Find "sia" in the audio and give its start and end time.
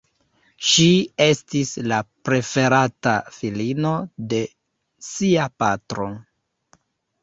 5.15-5.49